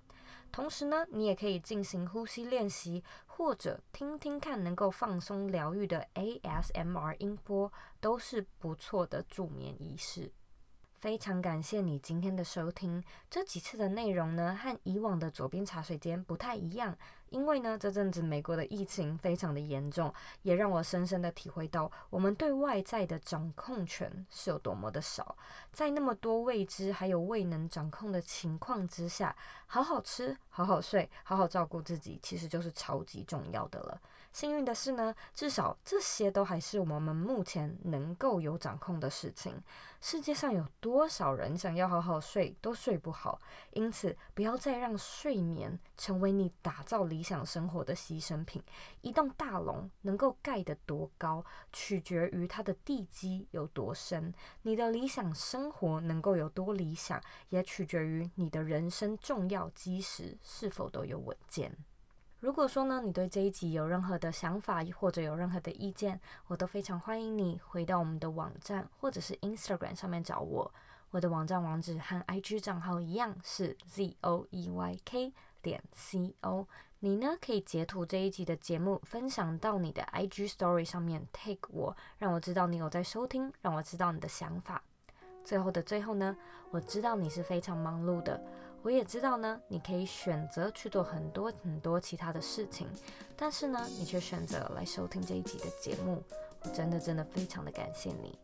[0.52, 10.32] 同时呢，你也可以进行呼吸练习，或者听听看能够放松疗愈的 ASMR 音波，都是不错的助眠仪式。
[10.98, 13.04] 非常感谢你今天的收听。
[13.30, 16.98] 这几次的内容呢，和以往的左边茶水间不太一样。
[17.30, 25.38] 因为呢，这阵子美国的疫情非常的严重，也让我深深的体会到，我们对外在的掌控权是有多么的少。
[25.72, 29.36] 在那么多未知还有未能掌控的情况之下，
[29.68, 34.02] 好好吃、好好睡、好好照顾自己，其实就是超级重要的了。
[34.38, 39.60] 幸运的是呢，至少这些都还是我们目前能够有掌控的事情。
[40.00, 43.42] 世界上有多少人想要好好睡都睡不好？
[43.72, 48.62] 因此，不要再让睡眠成为你打造理想生活的牺牲品。
[49.02, 54.32] 一栋大楼能够盖得多高，取决于它的地基有多深；
[54.62, 57.20] 你的理想生活能够有多理想，
[57.50, 61.76] 也取决于你的人生重要基石是否都有稳健。
[62.40, 70.72] 如果说呢，你对这一集有任何的想法或者有任何的意见，我都非常欢迎你回到我们的网站或者是 Instagram 上面找我。
[71.10, 75.34] 我的网站网址和 IG 账号一样是 zoeyk
[75.64, 76.68] 点 co。
[77.00, 84.84] 你呢，可以截图这一集的节目分享到你的 IG Story 上面 tag 我，让我知道你有在收听，让我知道你的想法。
[85.44, 86.38] 最后的最后呢，
[86.72, 88.40] 我知道你是非常忙碌的。
[88.88, 92.88] 我也知道呢，你可以选择去做很多很多其他的事情，
[93.36, 96.24] 但是呢，你却选择来收听这一集的节目，
[96.64, 98.40] 我真的真的非常的感谢你。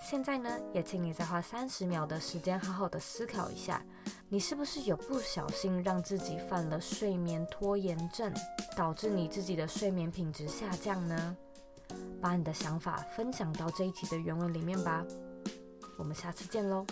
[0.00, 3.84] 现在呢，也请你再花三十秒的时间，好好的思考一下，
[4.30, 8.32] 你是不是有不小心让自己犯了睡眠拖延症，
[8.74, 11.36] 导致你自己的睡眠品质下降呢？
[12.22, 15.04] 把你的想法分享到这一集的原文里面吧。
[15.98, 16.86] 我们下次见喽。